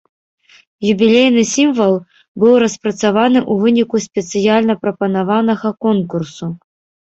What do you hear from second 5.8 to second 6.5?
конкурсу.